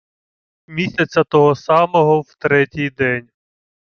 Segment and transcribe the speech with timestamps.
[0.67, 3.29] Місяця того самого в третій день